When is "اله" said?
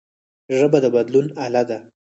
1.45-1.63